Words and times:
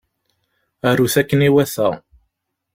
Arut 0.89 1.15
akken 1.21 1.45
iwata. 1.47 1.87